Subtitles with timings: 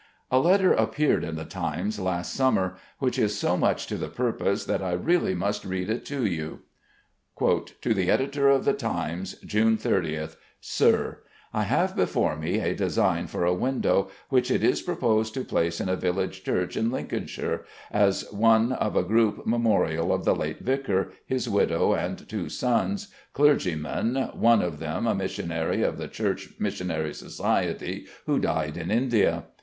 [0.31, 4.65] A letter appeared in the Times last summer which is so much to the purpose
[4.65, 6.61] that I really must read it to you:
[7.39, 10.37] "To the Editor of the 'Times.'" June 30th.
[10.59, 11.19] "SIR,
[11.53, 15.79] I have before me a design for a window which it is proposed to place
[15.79, 20.61] in a village church in Lincolnshire, as one of a group memorial of the late
[20.61, 26.55] vicar, his widow, and two sons, clergymen, one of them a missionary of the Church
[26.57, 29.43] Missionary Society who died in India.